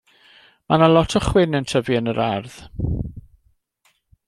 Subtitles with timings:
[0.71, 2.59] Mae 'na lot o chwyn y tyfu yn yr ardd.